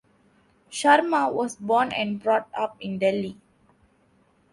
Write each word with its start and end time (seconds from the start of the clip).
Sharma 0.71 1.31
was 1.31 1.57
born 1.57 1.91
and 1.91 2.19
brought 2.23 2.49
up 2.55 2.75
in 2.79 2.97
Delhi. 2.97 3.37